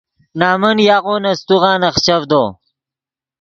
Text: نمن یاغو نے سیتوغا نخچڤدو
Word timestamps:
نمن 0.39 0.77
یاغو 0.87 1.15
نے 1.23 1.31
سیتوغا 1.39 1.73
نخچڤدو 1.81 2.43